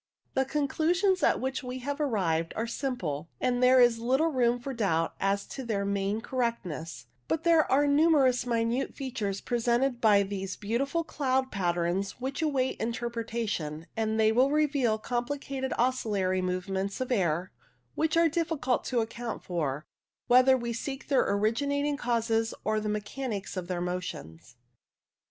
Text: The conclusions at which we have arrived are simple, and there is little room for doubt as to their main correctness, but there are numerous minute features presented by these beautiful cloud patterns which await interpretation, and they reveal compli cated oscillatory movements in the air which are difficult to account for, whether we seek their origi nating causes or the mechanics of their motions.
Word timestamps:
The 0.33 0.45
conclusions 0.45 1.21
at 1.21 1.39
which 1.39 1.61
we 1.61 1.77
have 1.77 2.01
arrived 2.01 2.53
are 2.55 2.65
simple, 2.65 3.29
and 3.39 3.61
there 3.61 3.79
is 3.79 3.99
little 3.99 4.29
room 4.29 4.57
for 4.57 4.73
doubt 4.73 5.13
as 5.19 5.45
to 5.49 5.63
their 5.63 5.85
main 5.85 6.21
correctness, 6.21 7.05
but 7.27 7.43
there 7.43 7.71
are 7.71 7.85
numerous 7.85 8.43
minute 8.47 8.95
features 8.95 9.41
presented 9.41 10.01
by 10.01 10.23
these 10.23 10.55
beautiful 10.55 11.03
cloud 11.03 11.51
patterns 11.51 12.19
which 12.19 12.41
await 12.41 12.81
interpretation, 12.81 13.85
and 13.95 14.19
they 14.19 14.31
reveal 14.31 14.97
compli 14.97 15.37
cated 15.39 15.71
oscillatory 15.77 16.41
movements 16.41 16.99
in 16.99 17.07
the 17.07 17.15
air 17.17 17.51
which 17.93 18.17
are 18.17 18.27
difficult 18.27 18.83
to 18.85 19.01
account 19.01 19.43
for, 19.43 19.85
whether 20.25 20.57
we 20.57 20.73
seek 20.73 21.09
their 21.09 21.25
origi 21.25 21.67
nating 21.67 21.95
causes 21.99 22.55
or 22.65 22.79
the 22.79 22.89
mechanics 22.89 23.55
of 23.55 23.67
their 23.67 23.81
motions. 23.81 24.55